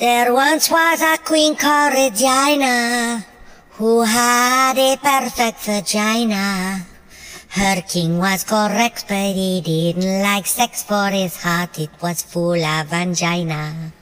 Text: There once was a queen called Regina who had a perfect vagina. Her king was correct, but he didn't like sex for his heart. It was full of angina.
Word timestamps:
There 0.00 0.32
once 0.32 0.70
was 0.70 1.02
a 1.02 1.18
queen 1.18 1.54
called 1.56 1.92
Regina 1.92 3.22
who 3.72 4.00
had 4.00 4.78
a 4.78 4.96
perfect 4.96 5.60
vagina. 5.60 6.86
Her 7.50 7.82
king 7.82 8.16
was 8.16 8.42
correct, 8.44 9.04
but 9.08 9.34
he 9.34 9.60
didn't 9.60 10.22
like 10.22 10.46
sex 10.46 10.82
for 10.82 11.10
his 11.10 11.36
heart. 11.42 11.78
It 11.78 11.90
was 12.00 12.22
full 12.22 12.64
of 12.64 12.90
angina. 12.94 13.92